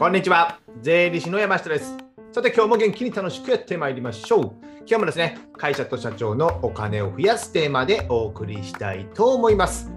[0.00, 0.58] こんにちは。
[0.80, 1.94] 税理士の山下です。
[2.32, 4.44] さて、今日も元気に楽しくやってまいりましょう。
[4.86, 9.90] 今日もですね、会社と社長のお金を増やすテーマでお送りしたいと思います。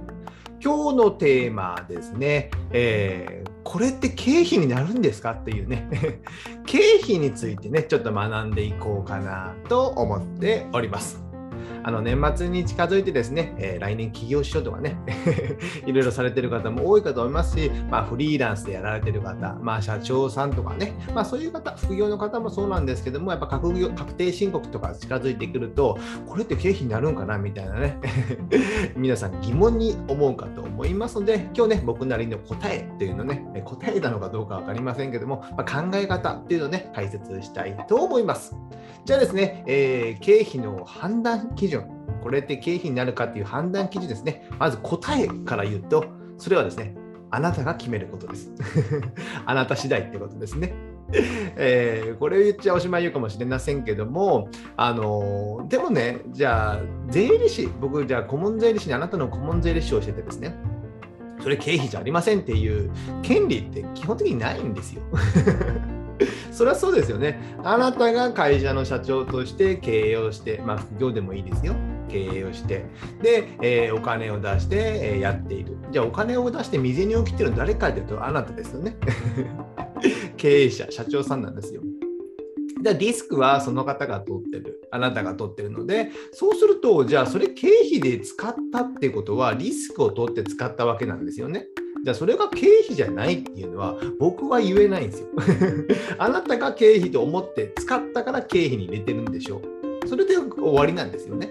[0.62, 5.88] 今日のテーマですね、えーこれって経費になるんですかっていうね、
[6.68, 11.24] 経費についてね、ちょっと学んでいこうかなと思っております。
[11.84, 14.98] あの年末に近づいてですね、えー来年起業しようとかね、
[15.86, 28.00] いろいろされてる方も多いかと思いますし、まあ、フリーランスでやられてる方、まあ、社長さんとかね、まあ、そういう方、副業の方もそうなんですけども、やっぱ確業確定申告とか近づいてくると、これって経費になるんかなみたいなね、
[28.96, 38.56] 皆さん疑問に思うかと思いますので、今日ね、僕なりの答えっていうのね、答えなのかどうか分かりませんけども、まあ、考え方っていうのをね、解説したいと思います。
[39.06, 41.73] じゃあですね、えー経費の判断基準、
[42.24, 44.48] これって経費になるかっていう判断基準ですね。
[44.58, 46.06] まず答えから言うと、
[46.38, 46.96] それはですね、
[47.30, 48.50] あなたが決めることです。
[49.46, 50.74] あなた次第ってことですね。
[51.58, 60.56] えーこれを言っちゃおしまい言うかもしれませんけども、あのーでもね、じゃあ、税理士、僕、じゃあ、顧問税理士にあなたの顧問税理士をしててですね、
[61.42, 62.90] それ経費じゃありませんっていう
[63.22, 65.02] 権利って基本的にないんですよ。
[66.52, 67.58] それはそうですよね。
[67.64, 71.74] あなたが会社の社長として経営をして、まあ、副業でもいいですよ。
[72.14, 72.86] 経営をして、
[73.24, 75.78] で、えーお金を出して、えやっている。
[75.92, 78.98] じゃあ、お金を出して未然に起きてるの誰かというと、あなたですよね。
[80.38, 81.82] 経営者、社長さんなんですよ。
[82.82, 91.68] でリスクはその方が取ってる、あなたが取ってるので、そうすると、じゃあそれ経費で使ったってことは、リスクを取って使ったわけなんですよね。
[92.04, 95.28] じゃあそれが経費じゃないっていうのは、僕は言えないんですよ。
[96.20, 99.62] あなたが経費と思って使ったから経費に入れてるんでしょ
[100.04, 100.08] う。
[100.08, 101.50] それで終わりなんですよね。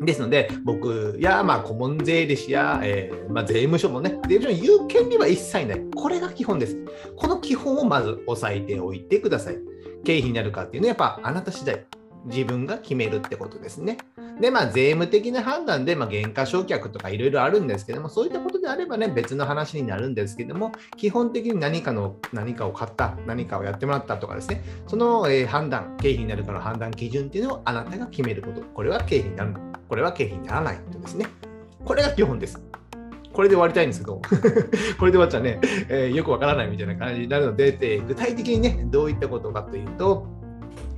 [0.00, 5.80] ですので、僕や、まあ、顧問税理士や、えーまあ、税務署もね、税務署に言う権利は一切ない。
[5.94, 6.76] これが基本です。
[7.16, 9.58] この基本をまず押さえておいてください。
[10.04, 11.84] 経費になるかっていうのは、やっぱあなた次第。
[12.24, 13.98] 自分が決めるってことですね。
[14.40, 28.62] で、まあ、税務的な判断で、まあ、減価償却とかいろいろあるんですけども、そういったことであればね、別の話になるんですけども、基本的に何かの、何かを買った、何かをやってもらったとかですね、その、えー判断、経費になるかの判断基準っていうのをあなたが決めること。
[28.62, 29.54] これは経費になる。
[29.88, 31.26] これは経費にならないとですね。
[31.84, 32.62] これが基本です。
[33.32, 34.20] これで終わりたいんですけど、
[34.98, 40.26] これで終わっちゃね、えーよくわからないみたいな感じになるので、えー具体的にね、どういったことかというと、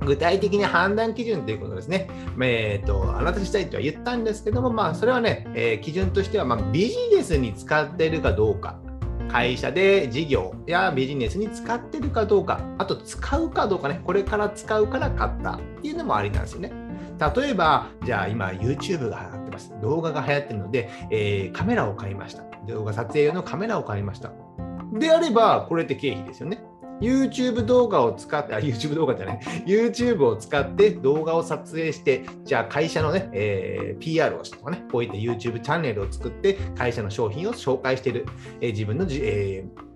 [0.03, 2.09] 具体的に判断基準ということですね。
[2.41, 8.79] えー、とあなた次第とは言ったんですけども、まあ、それはね、えー基準としては、まあ、ビジネスに使っているかどうか、
[9.29, 16.71] 会社で事業やビジネスに使ってるかどうか、あと使うかどうかね、これから使うから買ったっていうのもありなんですよね。
[17.35, 19.73] 例えば、じゃあ今 YouTube が流行ってます。
[19.81, 22.43] 動画が流行ってるので、えーカメラを買いました。
[22.67, 24.31] 動画撮影用のカメラを買いました。
[24.93, 26.63] であれば、これって経費ですよね。
[27.03, 38.25] YouTube 動画を使って、あ、YouTube 動画じゃない、YouTube を使って動画を撮影して、じゃあ会社のね、えー PR をしてとかね、こういった YouTube チャンネルを作って、会社の商品を紹介している、
[38.61, 39.93] えー自分のじ、えー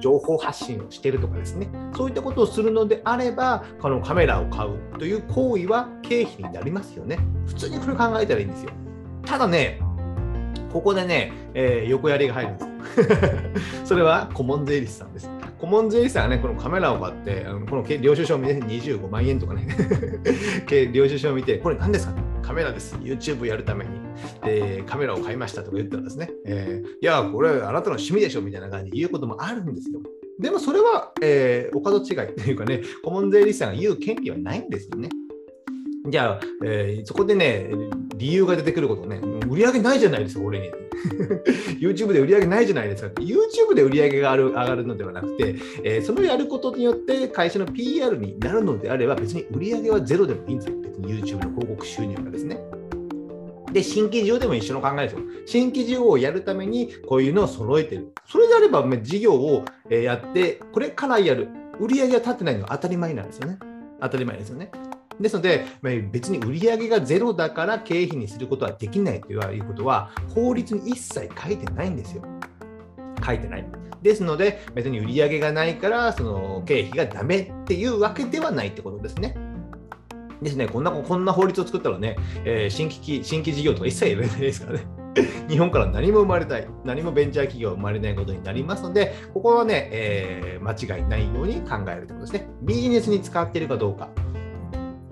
[0.00, 7.18] 情報発信をしているとかですね、そういったことをするのであれば、このカメラを買うという行為は経費になりますよね。
[7.46, 8.70] 普通にこれ考えたらいいんですよ。
[9.24, 9.78] ただね、
[10.72, 13.84] ここでね、えー横やりが入るんです。
[13.84, 15.37] それは顧問税理士さんです。
[15.60, 19.66] 顧問税理士さんがね、このカメラを買って、あのこの領収書を見て25万円とかね、
[20.92, 22.14] 領収書を見て、これ何ですか？
[22.42, 22.96] カメラです。
[22.96, 23.90] YouTube やるために、
[24.44, 30.00] でカメラを買いましたとか言ったらですね、えーいや、これあなたの趣味でしょみたいな感じで言うこともあるんですよ。
[30.40, 35.08] でもそれは、えーお門違いというかね、顧問税理士さんが言う権利はないんですよね。
[36.08, 37.68] じゃあ、えーそこでね、
[38.18, 40.70] 理由が出てくることね、売り上げないじゃないですか、俺に。
[41.80, 43.22] YouTube で売り上げないじゃないですかって。
[43.22, 50.76] YouTube で売り上げが上がるのではなくて、えーそれをやることによって会社の PR になるのであれば、別に売り上げはゼロでもいいんですよ。
[50.80, 52.58] 別に YouTube の広告収入がですね。
[53.72, 55.20] で、新規事業でも一緒の考えですよ。
[55.46, 58.12] 新規事業をやるためにこういうのを揃えてる。
[58.26, 61.48] それであれば、事業をやって、これからやる。
[61.78, 63.58] 売り上げが立ってないのは当たり前なんですよね。
[64.00, 64.70] 当たり前ですよね。
[65.20, 72.22] ですので、まあ別に売り上げがゼロだから経費にすることはできないということは、法律に一切書いてないんですよ。
[73.24, 73.66] 書いてない。
[74.02, 79.34] ですので、別に売り上げがないから、その経費がダメっていうわけではないってことですね。
[80.42, 84.86] ですね、こんなこんな法律を作ったらね、えー新規新規事業とか一切やれないですからね。
[85.48, 92.48] 日本から何も生まれない、何もベンチャー企業が生まれないことになりますので、ここはね、えー間違いないように考えるということですね。
[92.62, 94.10] ビジネスに使っているかどうか。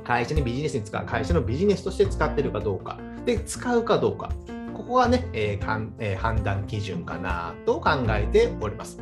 [0.06, 3.00] 会社にビジネスに使う、会社のビジネスとして使ってるかどうか。
[3.24, 4.30] で、使うかどうか。
[4.72, 9.00] ここはね、えーかんえー判断基準かなと考えております。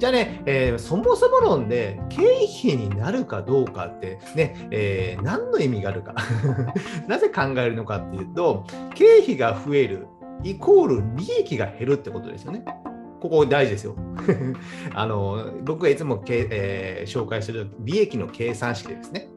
[0.00, 6.16] じゃあね、えー、そもそも論で経費になるかどうかってね、えー、何の意味があるか
[7.06, 8.64] なぜ考えるのかっていうと、
[8.96, 10.08] 経費が増える
[10.42, 12.64] イコール利益が減るってことですよね。
[13.20, 13.94] ここ大事ですよ。
[14.92, 19.28] あの僕がいつもけ、えー、紹介する利益の計算式ですね。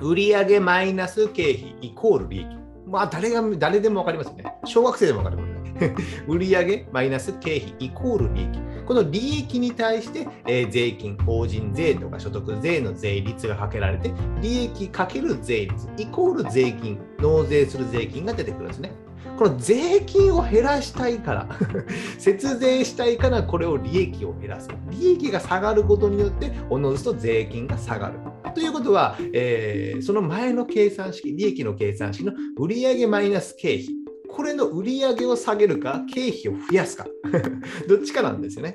[0.00, 2.48] 売上マイナス経費イコール利益。
[2.86, 4.54] まあ誰が誰でも分かりますよね。
[4.64, 5.94] 小学生でも分かりますね。
[6.26, 8.48] 売上マイナス経費イコール利益。
[8.86, 14.12] この利益に対して、えー、税金、法人税とか所得税の税率がかけられて、
[14.42, 18.92] 利益かける税率イコール税金、納税する税金が出てくるんですね。
[19.40, 21.48] この税金を減らしたいから
[22.20, 24.68] 節税したいからこれを利益を減らす。
[24.90, 28.18] 利益が下がることによっておのずと税金が下がる。
[28.54, 33.86] ということは、えー、その前の計算式利益の計算式の売上マイナス経費。
[34.28, 37.06] これの売上を下げるか経費を増やすか。
[37.88, 38.74] どっちかなんですよね。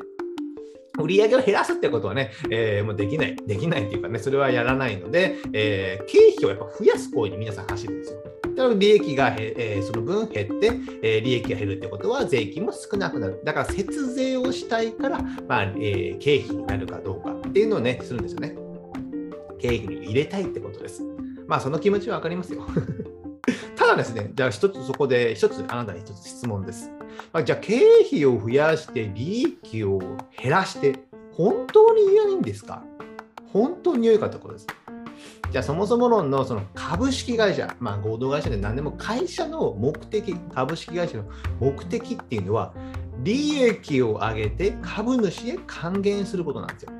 [0.97, 8.44] 売上を減らすってことはね、えー、もうできない、できないっていうかね、それはやらないので、えー、経費をやっぱ増やす行為に皆さん走るんですよ。
[8.55, 10.71] だから利益が、えー、その分減って、
[11.01, 13.41] えー、利益が減るってことは税金も少なくなる。
[13.43, 18.55] だから節税をしたいから、まあえー、経費になるかどうかっていうのをね、するんですよね。
[19.59, 21.03] 経費に入れたいってことです。
[21.47, 22.65] まあその気持ちは分かりますよ。
[23.75, 26.91] ただですね、じゃあ一つそこで一つあなたに一つ質問です。
[27.31, 29.99] まあ、じゃあ経費を増やして利益を
[30.41, 30.95] 減らして
[31.33, 32.83] 本当に良いんですか？
[33.51, 34.67] 本当に良いかってことです。
[35.51, 41.25] じゃあそもそも論のその株式会社、まあ、合同会社で何でも会社の目的、株式会社の
[41.59, 42.73] 目的っていうのは、
[43.23, 46.91] 利益を上げて株主へ還元することなんですよ。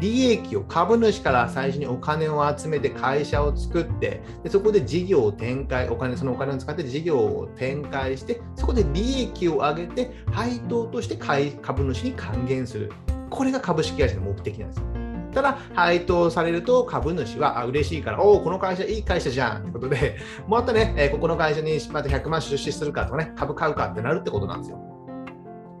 [0.00, 12.92] 利益を株主から最初にお金を集めて会社を作ってでそこで事業を展開お金そのお金を使って事業を展開してそこで利益を上げて配当として株主に還元する
[13.30, 14.97] これが株式会社の目的なんですよ。
[15.38, 20.16] ただ、配当されると株主はあ嬉しいから、おお、この会社いい会社じゃんってことで、
[20.48, 24.80] もっとね、えここの会社にまた100万出資するかとかね、株買うかってなるってことなんですよ。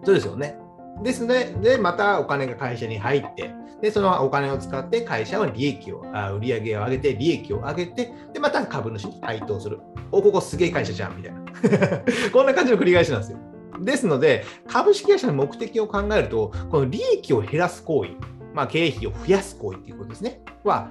[0.04, 0.56] そうですよね。
[1.02, 1.56] ですね。
[1.60, 3.50] で、またお金が会社に入って、
[3.82, 9.80] で、そのお金を使って会社は利益を、あ売上を上げて、利益を上げて、で、また株主に配当する。
[10.12, 11.40] お、ここすげえ会社じゃんみたいな。
[12.32, 13.38] こんな感じの繰り返しなんですよ。
[13.80, 18.10] ですので、株式会社の目的を考えると、この利益を減らす行為、
[18.58, 20.90] まあ、経費を増やす行為っていうことですね、は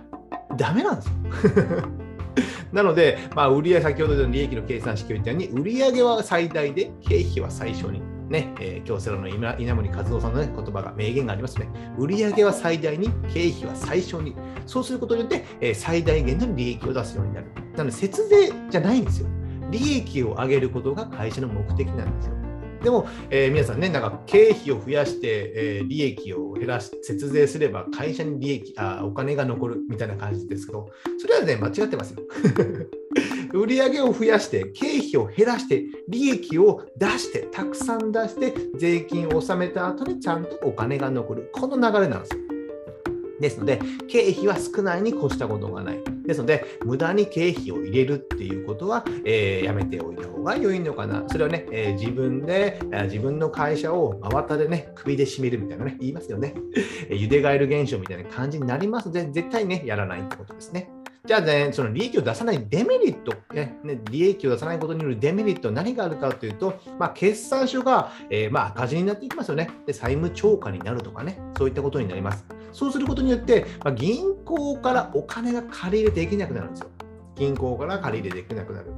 [0.56, 1.14] ダメなんですよ。
[2.72, 8.02] なので、まあ、売上先ほどの利益の計算式を言ったように、売上は最大で経費は最小に。
[8.30, 11.68] ね、えー、京セラの稲森和夫さんの、ね、言葉が、名言がありますね。
[11.98, 14.34] 売上は最大に、経費は最小に。
[14.66, 17.48] そうすることによって、えー、最大限の利益を出すようになる。
[17.76, 19.28] なので、節税じゃないんですよ。
[19.72, 22.37] 利益を上げることが会社の目的なんですよ。
[22.84, 32.20] でも、えー、皆さんね、なんか経費を増やして、えー、利益を減らし、節税すれば会社に利益あ、お金が残るみたいな感じですけど、それはね、間違ってますよ。
[33.54, 41.50] 売上を増やして、経費を減らして、利益を出して、たくさん出して、税金を納めた後にちゃんとお金が残る。
[41.54, 42.57] この流れなんですよ。
[43.40, 46.04] ですので、経費は少ないに越したことがない。
[46.26, 51.24] ですので、無駄に経費を入れるっていうことは、えー、やめておいた方が良いのかな。
[51.28, 56.54] それはね、えー、自分で、え、自分の会社を真綿でね、首で締めるみたいなね、言いますよね。
[57.10, 60.90] ゆでガエル現象みたいな感じになりますので、絶対ね、やらないってことですね。
[61.28, 63.78] じゃあね、その利益を出さないデメリット、ね、
[64.10, 69.92] 利益を出さないことによるデメリット、何があるかというと、まあ、決算書が、えー、まあ赤字になっていきますよねで。
[69.92, 72.46] 債務超過になるとかね、そういったことになります。
[72.78, 76.90] そうすることによって、まあ、銀行からお金が借り入れできなくなるんですよ。
[77.36, 78.94] 銀行から借り入れできなくなる。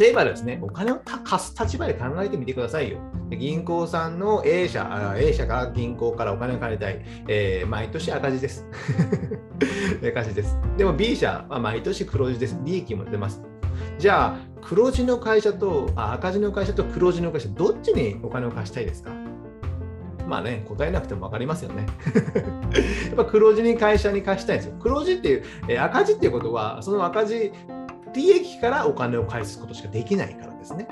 [0.00, 2.98] 例えばですね、お金を貸す立場で考えてみてくださいよ。
[3.30, 7.04] 銀行さんの A 社、A 社から銀行からお金を借りたい。
[7.28, 8.66] えー、毎年赤字です。
[10.04, 10.58] 赤字です。
[10.76, 12.58] でも B 社は毎年黒字です。
[12.64, 13.42] 利益も出ます。
[13.98, 19.12] じゃあ、黒字の会社とあ赤字の会社と黒字の会社、どっちにお金を貸したいですか？
[20.26, 21.86] まあね、答えなくても分かりますよね。
[23.06, 24.76] やっぱ黒字に会社に貸したいんですよ。
[24.80, 27.52] 黒字っていう、えー、赤字っていうことは、その赤字、
[28.14, 30.88] 利益からお金を返すことしかできないからですね。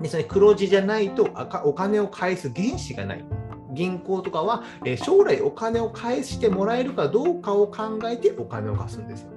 [0.00, 1.30] でそれ黒字じゃないと
[1.64, 3.24] お金を返す原資がない。
[3.72, 9.35] 銀行とかは、えー、将来お金を返してもらえるかどうかを考えてお金を貸すんですよ。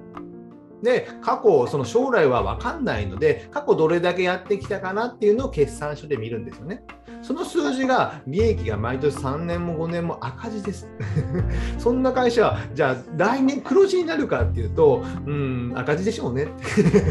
[0.82, 6.82] で、過去、その将来は分かんないので、過去どれだけやってきたかなっていうのを決算書で見るんですよね。
[7.22, 10.88] その数字が、利益が毎年3年も5年も赤字です。
[11.78, 16.48] そんな会社は、じゃあ来年黒字になるかっていうと、うん、赤字でしょうね。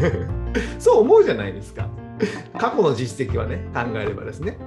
[0.78, 1.88] そう思うじゃないですか。
[2.58, 4.58] 過去の実績はね、考えればですね。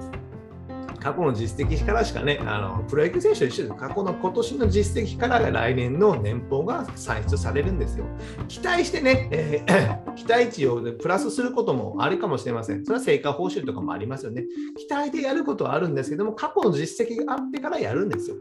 [1.04, 3.74] 過去の実績からしかね、あのプロ野球選手と一緒です。
[3.74, 8.06] 過去の今年の実績から来年の年俸が算出されるんですよ。
[8.48, 12.86] 期待してね、えー、 期待値をプラスすることもあるかもしれません。
[12.86, 14.46] それは成果報酬とかもありますよね。
[14.78, 18.36] 期待でやることはあるんですけども、過去の実績があってからやるんですよ。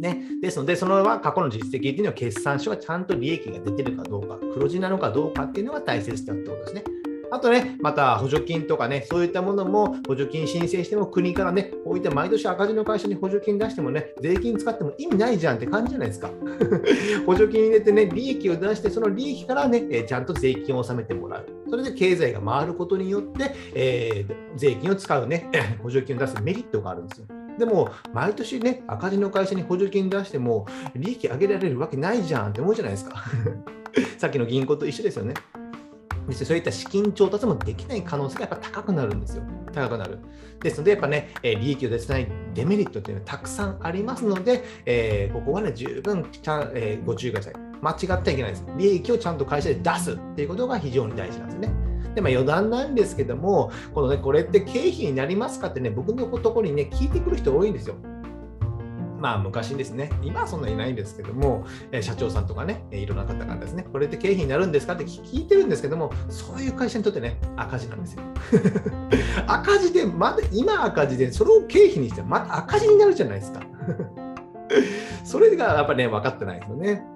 [0.00, 6.84] ね、ですので、そのまま過去の実績っていうのは決算書がちゃんと利益が出てるかどうか、黒字なのかどうかっていうのが大切だってことですね。
[7.32, 16.30] あとね、また補助金とかね、そういったものも補助金申請しても国からね、こういった毎年赤字の会社に補助金出してもね、税金使っても意味ないじゃんって感じじゃないですか。
[17.24, 21.46] 補助金入れてね、利益を出して、その利益からね、えちゃんと税金を納めてもらう。
[21.70, 25.48] それで経済が回ることによって、えー、税金を使うね、
[25.82, 27.26] 補助金を出すメリットがあるんですよ。
[27.58, 33.24] でも、毎年ね、赤字の会社に補助金出しても、利益上げられるわけないじゃんって思うじゃないですか。
[34.18, 35.32] さっきの銀行と一緒ですよね。
[36.30, 39.42] そういった資金調達もできない可能性がやっぱ高くなるんですよ。
[39.72, 40.18] 高くなる。
[40.60, 46.26] ですので、やっぱね、利益を出せないデメリットっていうのはたくさんありますので、えー、ここはね、十分、
[46.74, 47.54] え、ご注意ください。
[47.80, 48.64] 間違ってはいけないです。
[48.78, 51.72] 利益をちゃんと会社で出すっていうことが非常に大事なんですね。
[52.14, 57.96] で、まあ、余談なんですけども、このね、これって経費になりますかってね、僕のところにね、聞いてくる人多いんですよ。
[59.22, 68.22] まあ昔ですね、今はそんなにないんですけども、え社長さんとかね、いろんな方がですね、これって経費になるんですかって聞いてるんですけども、そういう会社にとってね、赤字なんですよ。
[69.46, 73.60] 赤字で、まだ今赤字で、それを経費にしてまた赤字になるじゃないですか。
[75.22, 77.06] それがやっぱりね、分かってないですよね。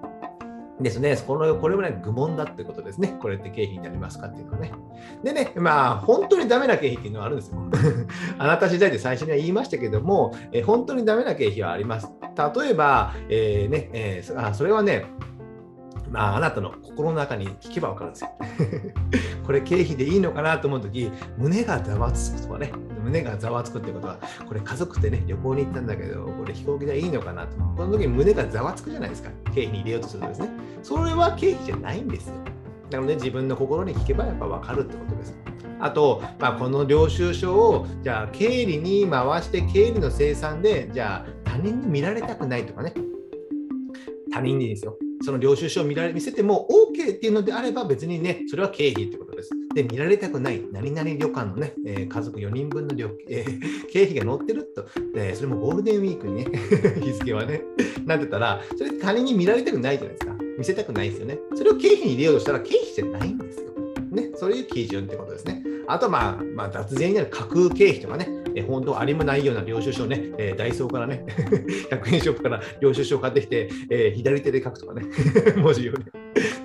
[0.79, 3.17] ですね、このこれもね、愚問だってことですね。
[3.19, 4.71] これって経費になりますかっていうのはね。
[5.23, 7.57] でね、まあ、本当にダメな経費っていうのはあるんですよ。
[8.37, 12.11] あなた次第で最初には言いましたけども、え本当にダメな経費はあります。
[12.59, 15.05] 例えば、えー、ねえー、あそれはね、
[16.11, 18.29] まあ、あなたの心の中に聞けば分かるんですよ。
[19.45, 22.71] これ経費でいいのかなと思うとき、胸がざわつくとかね、
[23.03, 27.57] 胸がざわつくってことは、これ家族でね、旅行に行ったんだけど、これ飛行機でいいのかなと。
[27.75, 29.29] この時に胸がざわつくじゃないですか。
[29.45, 30.49] 経費に入れようとするとですね。
[30.83, 32.35] それは経費じゃないんですよ。
[32.91, 35.37] なので自分の心に聞けばやっぱ分かるってことです。
[35.79, 42.93] あと、まあ、この領収書をじゃあ経理に回して経理の生産でじゃあ他人に見られたくないとかね
[44.31, 49.49] 他人にですよその領収書を見られ見せても OK っていうのであれば別にね、それは経費ってことです。
[49.73, 56.45] で、見られたくない何々旅館のね、えー、家族4人分の旅、 えー、経費が載ってると、えー、それもゴールデンウィークにね、
[57.01, 57.61] 日付はね、
[58.05, 60.35] なってたら、それ他人に見られたくないじゃないですか。
[60.57, 61.39] 見せたくないですよね。
[61.55, 63.67] それを経費に入れようとしたら経費じゃないんですよ。
[64.11, 65.63] ね、そういう基準ってことですね。
[65.87, 71.23] あとまあ、まあ、脱税になる架空経費とかね、え本当ありもないような領収書をね、えダイソーからね、
[71.91, 75.03] 100円ショップから領収書を買ってきて、え左手で書くとかね、
[75.57, 76.05] 文字をね。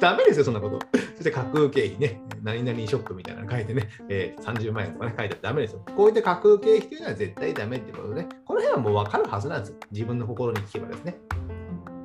[0.00, 0.78] ダメですよ、そんなこと。
[1.16, 5.84] そして架空経費ね、何々ショップみたいなの書いてね、え30万円とかね、書いてダメですよ。
[5.94, 9.74] こういった架空経費というのは絶対ダメってことで、ね、この辺はもう分かるはずなんです。
[9.90, 11.18] 自分の心に聞けばですね。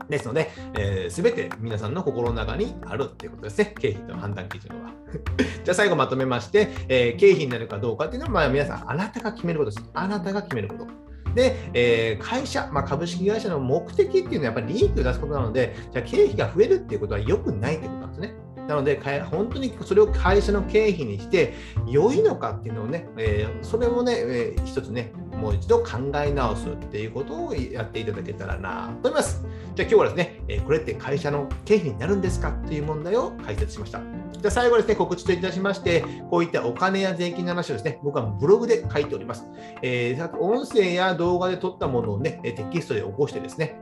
[0.10, 3.76] ですので、す、えー、べ、て皆さんの心の中にあるっていうことですね。
[3.80, 4.92] 経費の判断基準は。
[5.64, 9.90] じゃあ最後まとめまして、えー、経費になるかどうかっていうのは、まあ、皆さん、あなたが決めることです。
[9.94, 10.88] あなたが決めること。
[11.36, 18.47] で、えー、会社、まあ、株式会社の目的っていうのはやっぱり利益を出すことなので、じゃあ経費が増えるっていうことは良くないってことなんですね。
[18.68, 19.00] なので、
[19.32, 21.54] 本当にそれを会社の経費にして
[21.88, 29.46] 良いのかっていうのをね、えー、それもね、えー、一つね、もう一度考え直すっていうことをやっていただけたらなと思います。
[29.76, 34.02] じゃあ今日はですね、えー、これって会社の経費になるんですかっていう問題を解説しました。
[34.34, 39.46] じゃあ最後ですね、告知といたしまして、こういったお金や税金の話をですね、僕はブログで書いております。
[39.82, 43.80] えー、音声や動画で撮ったものをね、テキストで起こしてですね、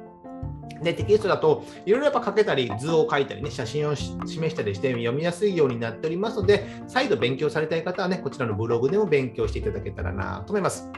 [0.81, 10.89] で、テキストだと、いろいろやっぱ書けたり、図を書いたりね、写真を示したりして読みやすいようになっておりますので、再度勉強されたい方はね、こちらのブログでも勉強していただけたらなと思います。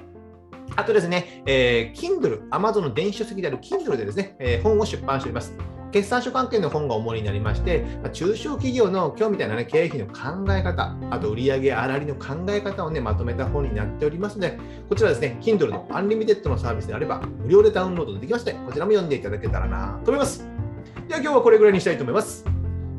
[0.76, 5.54] あとですね、えー、Kindle、Amazon の電子書籍である Kindle でですね、えー、本を出版しております。
[5.98, 20.48] 決算書関係の本が主になりまして、ま中小企業の今日みたいな、ね、経費の考え方、あと売上粗利の考え方を、ね、まとめた本になっておりますので、こちらですね、Kindle のアンリミテッドのサービスであれば、無料でダウンロードできますので、こちらも読んでいただけたらなと思います。
[21.08, 22.46] では今日はこれぐらいにしたいと思います。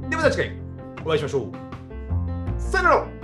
[0.08, 0.56] ではまた次回
[1.04, 2.60] お会いしましょう。
[2.60, 3.17] さよなら